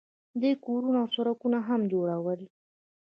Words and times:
دوی 0.41 0.53
کورونه 0.65 0.97
او 1.03 1.07
سړکونه 1.15 1.59
هم 1.67 1.81
جوړول. 1.91 2.39